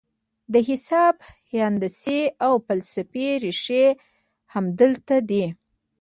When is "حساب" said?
0.67-1.15